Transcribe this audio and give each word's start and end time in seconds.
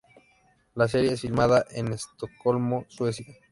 La 0.73 0.87
serie 0.87 1.13
es 1.13 1.21
filmada 1.21 1.63
en 1.69 1.93
Estocolmo, 1.93 2.85
Suecia. 2.87 3.35